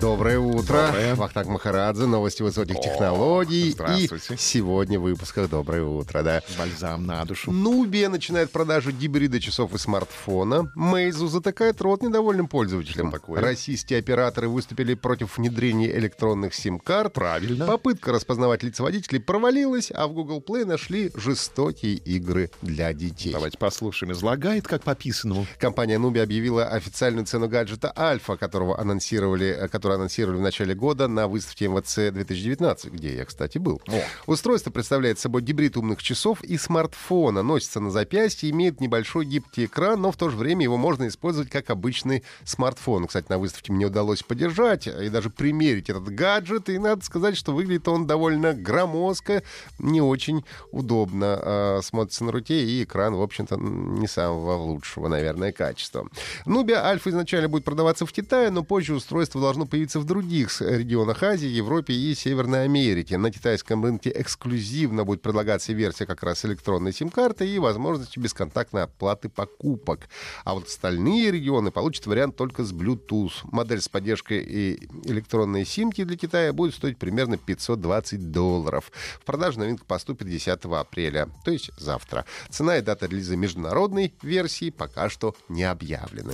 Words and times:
Доброе 0.00 0.38
утро. 0.38 0.86
Доброе. 0.86 1.14
Вахтанг 1.14 1.48
Махарадзе, 1.48 2.06
новости 2.06 2.42
высоких 2.42 2.76
О, 2.76 2.82
технологий. 2.82 3.68
И 3.68 3.72
здравствуйте. 3.72 4.36
сегодня 4.38 4.98
в 4.98 5.02
выпусках 5.02 5.50
«Доброе 5.50 5.82
утро», 5.82 6.22
да. 6.22 6.40
Бальзам 6.58 7.04
на 7.04 7.22
душу. 7.26 7.52
Нубия 7.52 8.08
начинает 8.08 8.50
продажу 8.50 8.92
гибрида 8.92 9.40
часов 9.40 9.74
и 9.74 9.78
смартфона. 9.78 10.72
Мейзу 10.74 11.28
затыкает 11.28 11.82
рот 11.82 12.02
недовольным 12.02 12.48
пользователям. 12.48 13.10
Что 13.10 13.18
такое? 13.18 13.42
Российские 13.42 13.98
операторы 13.98 14.48
выступили 14.48 14.94
против 14.94 15.36
внедрения 15.36 15.94
электронных 15.98 16.54
сим-карт. 16.54 17.12
Правильно. 17.12 17.66
Попытка 17.66 18.12
распознавать 18.12 18.62
лица 18.62 18.82
водителей 18.82 19.20
провалилась, 19.20 19.92
а 19.94 20.06
в 20.06 20.14
Google 20.14 20.42
Play 20.46 20.64
нашли 20.64 21.10
жестокие 21.14 21.96
игры 21.96 22.50
для 22.62 22.94
детей. 22.94 23.34
Давайте 23.34 23.58
послушаем. 23.58 24.12
Излагает, 24.12 24.66
как 24.66 24.82
по 24.82 24.94
писанному. 24.94 25.46
Компания 25.58 25.98
Nubi 25.98 26.22
объявила 26.22 26.64
официальную 26.64 27.26
цену 27.26 27.48
гаджета 27.48 27.92
Альфа, 27.94 28.38
которого 28.38 28.80
анонсировали, 28.80 29.48
э, 29.48 29.68
который 29.90 29.96
анонсировали 29.96 30.38
в 30.38 30.42
начале 30.42 30.74
года 30.74 31.08
на 31.08 31.26
выставке 31.26 31.68
МВЦ 31.68 32.12
2019, 32.12 32.92
где 32.92 33.16
я, 33.16 33.24
кстати, 33.24 33.58
был. 33.58 33.80
О. 33.88 34.02
Устройство 34.26 34.70
представляет 34.70 35.18
собой 35.18 35.42
гибрид 35.42 35.76
умных 35.76 36.02
часов 36.02 36.42
и 36.44 36.56
смартфона, 36.56 37.42
носится 37.42 37.80
на 37.80 37.90
запястье, 37.90 38.50
имеет 38.50 38.80
небольшой 38.80 39.24
гибкий 39.24 39.64
экран, 39.64 40.00
но 40.00 40.12
в 40.12 40.16
то 40.16 40.28
же 40.28 40.36
время 40.36 40.62
его 40.62 40.76
можно 40.76 41.08
использовать 41.08 41.50
как 41.50 41.70
обычный 41.70 42.22
смартфон. 42.44 43.06
Кстати, 43.06 43.26
на 43.28 43.38
выставке 43.38 43.72
мне 43.72 43.86
удалось 43.86 44.22
подержать 44.22 44.86
и 44.86 45.08
даже 45.08 45.30
примерить 45.30 45.90
этот 45.90 46.04
гаджет, 46.14 46.68
и 46.68 46.78
надо 46.78 47.04
сказать, 47.04 47.36
что 47.36 47.52
выглядит 47.52 47.88
он 47.88 48.06
довольно 48.06 48.52
громоздко, 48.52 49.42
не 49.78 50.00
очень 50.00 50.44
удобно 50.70 51.40
э, 51.42 51.80
смотрится 51.82 52.24
на 52.24 52.32
руке, 52.32 52.64
и 52.64 52.84
экран, 52.84 53.14
в 53.14 53.22
общем-то, 53.22 53.56
не 53.56 54.06
самого 54.06 54.54
лучшего, 54.54 55.08
наверное, 55.08 55.52
качества. 55.52 56.08
Нубия 56.46 56.84
Альфа 56.84 57.10
изначально 57.10 57.48
будет 57.48 57.64
продаваться 57.64 58.06
в 58.06 58.12
Китае, 58.12 58.50
но 58.50 58.62
позже 58.62 58.94
устройство 58.94 59.40
должно 59.40 59.66
появиться 59.66 59.79
в 59.88 60.04
других 60.04 60.50
с- 60.50 60.60
регионах 60.60 61.22
Азии, 61.22 61.48
Европе 61.48 61.92
и 61.94 62.14
Северной 62.14 62.64
Америки. 62.64 63.14
На 63.14 63.30
китайском 63.30 63.82
рынке 63.84 64.12
эксклюзивно 64.14 65.04
будет 65.04 65.22
предлагаться 65.22 65.72
версия 65.72 66.06
как 66.06 66.22
раз 66.22 66.44
электронной 66.44 66.92
сим-карты 66.92 67.48
и 67.48 67.58
возможностью 67.58 68.22
бесконтактной 68.22 68.84
оплаты 68.84 69.28
покупок. 69.28 70.08
А 70.44 70.54
вот 70.54 70.66
остальные 70.66 71.30
регионы 71.30 71.70
получат 71.70 72.06
вариант 72.06 72.36
только 72.36 72.64
с 72.64 72.72
Bluetooth. 72.72 73.32
Модель 73.44 73.80
с 73.80 73.88
поддержкой 73.88 74.38
и 74.44 74.88
электронной 75.04 75.64
симки 75.64 76.04
для 76.04 76.16
Китая 76.16 76.52
будет 76.52 76.74
стоить 76.74 76.98
примерно 76.98 77.38
520 77.38 78.30
долларов. 78.30 78.92
В 79.20 79.24
продажу 79.24 79.58
новинка 79.60 79.84
поступит 79.84 80.28
10 80.28 80.48
апреля, 80.64 81.28
то 81.44 81.50
есть 81.50 81.70
завтра. 81.78 82.24
Цена 82.50 82.76
и 82.78 82.82
дата 82.82 83.06
релиза 83.06 83.36
международной 83.36 84.14
версии 84.22 84.70
пока 84.70 85.08
что 85.08 85.34
не 85.48 85.64
объявлены. 85.64 86.32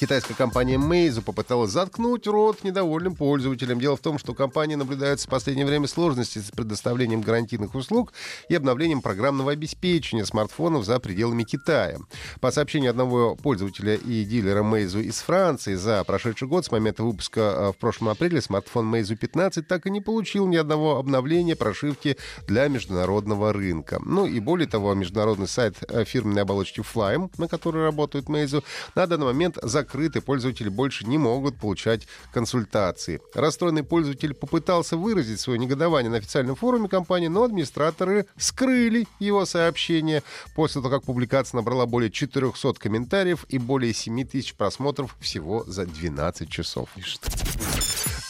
Китайская 0.00 0.34
компания 0.34 0.74
Meizu 0.74 1.22
попыталась 1.22 1.70
заткнуть 1.70 2.26
рот 2.26 2.64
недовольным 2.64 3.14
пользователям. 3.14 3.78
Дело 3.78 3.96
в 3.96 4.00
том, 4.00 4.18
что 4.18 4.32
у 4.32 4.34
компании 4.34 4.74
наблюдаются 4.74 5.28
в 5.28 5.30
последнее 5.30 5.66
время 5.66 5.86
сложности 5.86 6.40
с 6.40 6.50
предоставлением 6.50 7.20
гарантийных 7.20 7.76
услуг 7.76 8.12
и 8.48 8.56
обновлением 8.56 9.02
программного 9.02 9.52
обеспечения 9.52 10.26
смартфонов 10.26 10.84
за 10.84 10.98
пределами 10.98 11.44
Китая. 11.44 11.98
По 12.40 12.50
сообщению 12.50 12.90
одного 12.90 13.36
пользователя 13.36 13.94
и 13.94 14.24
дилера 14.24 14.64
Meizu 14.64 15.00
из 15.00 15.20
Франции, 15.20 15.74
за 15.74 16.02
прошедший 16.02 16.48
год 16.48 16.64
с 16.64 16.72
момента 16.72 17.04
выпуска 17.04 17.40
э, 17.40 17.72
в 17.72 17.76
прошлом 17.76 18.08
апреле 18.08 18.42
смартфон 18.42 18.92
Meizu 18.92 19.14
15 19.14 19.66
так 19.68 19.86
и 19.86 19.90
не 19.90 20.00
получил 20.00 20.48
ни 20.48 20.56
одного 20.56 20.98
обновления 20.98 21.54
прошивки 21.54 22.16
для 22.48 22.66
международного 22.66 23.52
рынка. 23.52 24.00
Ну 24.04 24.26
и 24.26 24.40
более 24.40 24.66
того, 24.66 24.92
международный 24.94 25.48
сайт 25.48 25.76
э, 25.88 26.04
фирменной 26.04 26.42
оболочки 26.42 26.80
Flyme, 26.80 27.30
на 27.38 27.46
которой 27.46 27.84
работает 27.84 28.24
Meizu, 28.26 28.64
на 28.96 29.06
данный 29.06 29.26
момент 29.26 29.56
закрыт, 29.62 29.83
и 30.16 30.20
пользователи 30.20 30.68
больше 30.68 31.06
не 31.06 31.18
могут 31.18 31.56
получать 31.56 32.06
консультации. 32.32 33.20
Расстроенный 33.34 33.82
пользователь 33.82 34.34
попытался 34.34 34.96
выразить 34.96 35.40
свое 35.40 35.58
негодование 35.58 36.10
на 36.10 36.18
официальном 36.18 36.56
форуме 36.56 36.88
компании, 36.88 37.28
но 37.28 37.44
администраторы 37.44 38.26
скрыли 38.36 39.06
его 39.18 39.44
сообщение 39.44 40.22
после 40.54 40.82
того, 40.82 40.94
как 40.94 41.04
публикация 41.04 41.58
набрала 41.58 41.86
более 41.86 42.10
400 42.10 42.74
комментариев 42.74 43.44
и 43.48 43.58
более 43.58 43.92
7 43.92 44.24
тысяч 44.24 44.54
просмотров 44.54 45.16
всего 45.20 45.64
за 45.66 45.86
12 45.86 46.48
часов. 46.48 46.88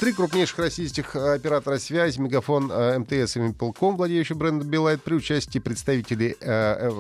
Три 0.05 0.13
крупнейших 0.13 0.59
российских 0.59 1.17
э, 1.17 1.33
оператора 1.37 1.79
связи, 1.79 2.21
Мегафон, 2.21 2.71
э, 2.71 2.99
МТС 2.99 3.37
и 3.37 3.41
Мипелком, 3.41 3.97
владеющие 3.97 4.37
брендом 4.37 4.69
Билайт, 4.69 5.03
при 5.03 5.15
участии 5.15 5.59
представителей 5.59 6.37
э, 6.43 6.91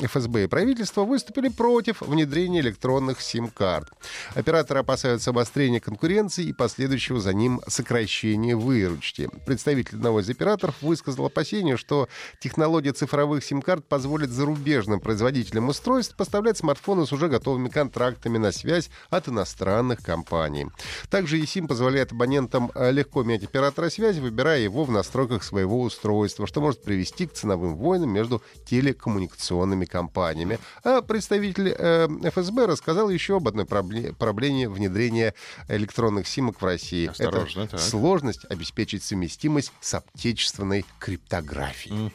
ФСБ 0.00 0.44
и 0.44 0.46
правительства, 0.46 1.04
выступили 1.04 1.48
против 1.48 2.02
внедрения 2.02 2.60
электронных 2.60 3.22
сим-карт. 3.22 3.88
Операторы 4.34 4.80
опасаются 4.80 5.30
обострения 5.30 5.80
конкуренции 5.80 6.44
и 6.44 6.52
последующего 6.52 7.18
за 7.18 7.32
ним 7.32 7.62
сокращения 7.66 8.54
выручки. 8.54 9.30
Представитель 9.46 9.94
одного 9.94 10.20
из 10.20 10.28
операторов 10.28 10.74
высказал 10.82 11.24
опасение, 11.24 11.78
что 11.78 12.10
технология 12.40 12.92
цифровых 12.92 13.42
сим-карт 13.42 13.86
позволит 13.88 14.28
зарубежным 14.28 15.00
производителям 15.00 15.70
устройств 15.70 16.14
поставлять 16.14 16.58
смартфоны 16.58 17.06
с 17.06 17.12
уже 17.14 17.28
готовыми 17.28 17.70
контрактами 17.70 18.36
на 18.36 18.52
связь 18.52 18.90
от 19.08 19.28
иностранных 19.28 20.02
компаний. 20.02 20.66
Также 21.08 21.40
eSIM 21.40 21.66
позволяет 21.66 22.12
абонентам 22.12 22.49
э, 22.74 22.90
легко 22.92 23.22
менять 23.22 23.44
оператора 23.44 23.90
связи, 23.90 24.20
выбирая 24.20 24.60
его 24.60 24.84
в 24.84 24.90
настройках 24.90 25.42
своего 25.42 25.80
устройства, 25.80 26.46
что 26.46 26.60
может 26.60 26.82
привести 26.82 27.26
к 27.26 27.32
ценовым 27.32 27.76
войнам 27.76 28.10
между 28.10 28.42
телекоммуникационными 28.66 29.84
компаниями. 29.84 30.58
А 30.84 31.02
представитель 31.02 31.74
э, 31.76 32.08
ФСБ 32.30 32.66
рассказал 32.66 33.10
еще 33.10 33.36
об 33.36 33.48
одной 33.48 33.64
пробле- 33.64 34.14
проблеме 34.14 34.68
внедрения 34.68 35.34
электронных 35.68 36.26
симок 36.26 36.60
в 36.60 36.64
России. 36.64 37.06
Осторожно, 37.08 37.62
Это 37.62 37.72
так. 37.72 37.80
сложность 37.80 38.44
обеспечить 38.48 39.02
совместимость 39.02 39.72
с 39.80 39.94
отечественной 39.94 40.84
криптографией. 40.98 42.12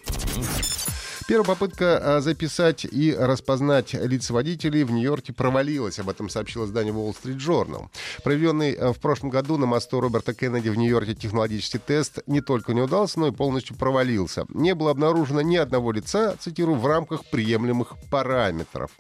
Первая 1.27 1.47
попытка 1.47 2.17
а, 2.17 2.21
записать 2.21 2.85
и 2.85 3.15
распознать 3.17 3.95
лица 3.95 4.31
водителей 4.31 4.83
в 4.83 4.91
Нью-Йорке 4.91 5.33
провалилась. 5.33 5.97
Об 5.97 6.09
этом 6.09 6.29
сообщило 6.29 6.65
издание 6.65 6.93
Wall 6.93 7.15
Street 7.15 7.37
Journal. 7.37 7.87
Проведенный 8.23 8.73
а, 8.73 8.93
в 8.93 8.99
прошлом 8.99 9.31
году 9.31 9.57
на 9.57 9.65
мосту 9.65 9.99
Роберта 9.99 10.35
Кеннеди 10.35 10.69
в 10.69 10.77
Нью-Йорке 10.77 11.15
технологический 11.15 11.79
тест 11.79 12.19
не 12.27 12.41
только 12.41 12.75
не 12.75 12.81
удался, 12.81 13.19
но 13.19 13.27
и 13.27 13.31
полностью 13.31 13.75
провалился. 13.75 14.45
Не 14.49 14.75
было 14.75 14.91
обнаружено 14.91 15.41
ни 15.41 15.55
одного 15.55 15.91
лица, 15.91 16.35
цитирую, 16.39 16.77
в 16.77 16.85
рамках 16.85 17.25
приемлемых 17.25 17.93
параметров. 18.11 18.91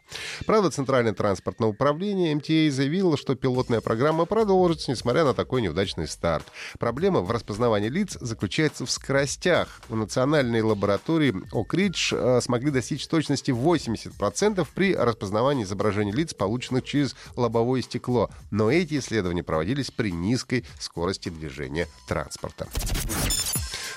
Правда, 0.47 0.71
Центральное 0.71 1.13
транспортное 1.13 1.69
управление 1.69 2.33
МТА 2.33 2.75
заявило, 2.75 3.17
что 3.17 3.35
пилотная 3.35 3.81
программа 3.81 4.25
продолжится, 4.25 4.89
несмотря 4.89 5.25
на 5.25 5.35
такой 5.35 5.61
неудачный 5.61 6.07
старт. 6.07 6.47
Проблема 6.79 7.19
в 7.21 7.29
распознавании 7.29 7.89
лиц 7.89 8.17
заключается 8.19 8.87
в 8.87 8.89
скоростях. 8.89 9.81
В 9.89 9.95
национальной 9.95 10.61
лаборатории 10.61 11.35
Окридж 11.51 12.14
э, 12.15 12.41
смогли 12.41 12.71
достичь 12.71 13.07
точности 13.07 13.51
80% 13.51 14.67
при 14.73 14.95
распознавании 14.95 15.63
изображений 15.63 16.11
лиц, 16.11 16.33
полученных 16.33 16.83
через 16.83 17.15
лобовое 17.35 17.81
стекло. 17.81 18.29
Но 18.51 18.71
эти 18.71 18.99
исследования 18.99 19.43
проводились 19.43 19.91
при 19.91 20.11
низкой 20.11 20.65
скорости 20.79 21.29
движения 21.29 21.87
транспорта. 22.07 22.67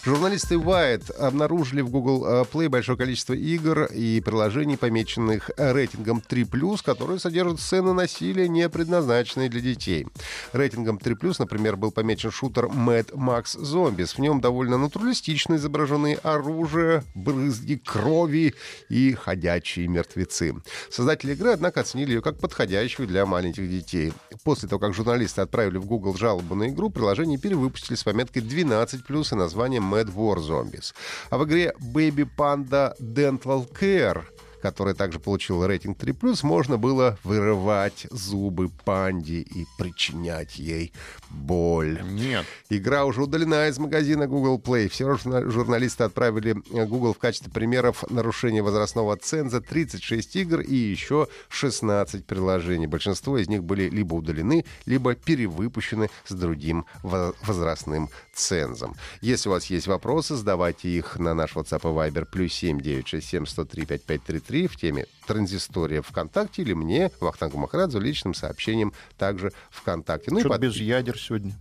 Журналисты 0.08 0.54
Wired 0.54 1.12
обнаружили 1.16 1.82
в 1.82 1.90
Google 1.90 2.24
э, 2.24 2.44
Play 2.50 2.70
большое 2.70 2.96
количество 2.96 3.34
игр 3.34 3.84
и 3.92 4.22
приложений, 4.24 4.78
помеченных 4.78 5.50
э, 5.58 5.72
рейтингом 5.72 6.22
3+, 6.26 6.82
которые 6.82 7.18
содержат 7.18 7.60
сцены 7.60 7.92
насилия, 7.92 8.48
не 8.48 8.66
предназначенные 8.70 9.50
для 9.50 9.60
детей. 9.60 10.06
Рейтингом 10.54 10.96
3+, 10.96 11.34
например, 11.38 11.76
был 11.76 11.90
помечен 11.90 12.30
шутер 12.30 12.68
Mad 12.68 13.12
Max 13.12 13.58
Zombies. 13.58 14.14
В 14.14 14.18
нем 14.20 14.40
довольно 14.40 14.78
натуралистично 14.78 15.56
изображены 15.56 16.14
оружие, 16.22 17.04
брызги 17.14 17.74
крови 17.74 18.54
и 18.88 19.12
ходячие 19.12 19.88
мертвецы. 19.88 20.54
Создатели 20.88 21.32
игры, 21.32 21.50
однако, 21.50 21.80
оценили 21.80 22.12
ее 22.12 22.22
как 22.22 22.38
подходящую 22.38 23.08
для 23.08 23.26
маленьких 23.26 23.68
детей. 23.68 24.14
После 24.42 24.70
того, 24.70 24.78
как 24.78 24.94
журналисты 24.94 25.42
отправили 25.42 25.76
в 25.76 25.84
Google 25.84 26.16
жалобу 26.16 26.54
на 26.54 26.70
игру, 26.70 26.88
приложение 26.88 27.36
перевыпустили 27.36 27.94
с 27.94 28.04
пометкой 28.04 28.40
12+, 28.40 29.32
и 29.32 29.34
названием 29.34 29.97
Mad 29.97 29.97
War 30.06 30.38
Zombies. 30.38 30.94
А 31.30 31.38
в 31.38 31.44
игре 31.44 31.72
Baby 31.92 32.28
Panda 32.36 32.94
Dental 33.00 33.66
Care 33.72 34.24
которая 34.62 34.94
также 34.94 35.18
получила 35.20 35.66
рейтинг 35.66 35.98
3+, 35.98 36.38
можно 36.44 36.78
было 36.78 37.18
вырывать 37.24 38.06
зубы 38.10 38.68
панде 38.84 39.40
и 39.40 39.66
причинять 39.78 40.58
ей 40.58 40.92
боль. 41.30 42.00
Нет. 42.02 42.46
Игра 42.70 43.04
уже 43.04 43.22
удалена 43.22 43.68
из 43.68 43.78
магазина 43.78 44.26
Google 44.26 44.58
Play. 44.58 44.88
Все 44.88 45.04
журна- 45.08 45.48
журналисты 45.50 46.04
отправили 46.04 46.56
э, 46.72 46.86
Google 46.86 47.14
в 47.14 47.18
качестве 47.18 47.52
примеров 47.52 48.04
нарушения 48.10 48.62
возрастного 48.62 49.16
ценза 49.16 49.60
36 49.60 50.36
игр 50.36 50.60
и 50.60 50.74
еще 50.74 51.28
16 51.48 52.24
приложений. 52.26 52.86
Большинство 52.86 53.38
из 53.38 53.48
них 53.48 53.64
были 53.64 53.88
либо 53.88 54.14
удалены, 54.14 54.64
либо 54.86 55.14
перевыпущены 55.14 56.10
с 56.26 56.32
другим 56.34 56.86
во- 57.02 57.34
возрастным 57.42 58.08
цензом. 58.34 58.94
Если 59.20 59.48
у 59.48 59.52
вас 59.52 59.66
есть 59.66 59.86
вопросы, 59.86 60.36
задавайте 60.36 60.88
их 60.88 61.18
на 61.18 61.34
наш 61.34 61.54
WhatsApp 61.54 61.80
и 61.82 62.10
Viber 62.10 62.24
плюс 62.24 62.52
7 62.54 62.80
967 62.80 63.46
103 63.46 63.84
5533 63.86 64.47
в 64.66 64.76
теме 64.76 65.06
«Транзистория 65.26 66.02
ВКонтакте» 66.02 66.62
или 66.62 66.72
мне, 66.72 67.10
Вахтангу 67.20 67.58
Махарадзе, 67.58 67.98
личным 68.00 68.34
сообщением 68.34 68.92
также 69.18 69.52
ВКонтакте. 69.70 70.30
Ну 70.30 70.40
Что-то 70.40 70.54
под- 70.54 70.62
без 70.62 70.76
ядер 70.76 71.18
сегодня. 71.18 71.52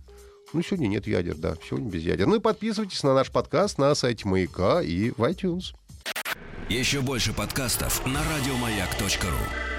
ну, 0.52 0.62
сегодня 0.62 0.86
нет 0.88 1.06
ядер, 1.06 1.34
да, 1.36 1.54
сегодня 1.68 1.90
без 1.90 2.02
ядер. 2.02 2.26
Ну 2.26 2.36
и 2.36 2.40
подписывайтесь 2.40 3.02
на 3.02 3.14
наш 3.14 3.30
подкаст 3.30 3.78
на 3.78 3.94
сайте 3.94 4.26
Маяка 4.26 4.80
и 4.82 5.10
в 5.10 5.18
iTunes. 5.22 5.74
Еще 6.68 7.00
больше 7.00 7.32
подкастов 7.32 8.04
на 8.06 8.20
радиомаяк.ру. 8.24 9.77